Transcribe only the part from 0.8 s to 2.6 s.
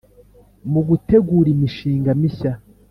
gutegura imishinga mishya,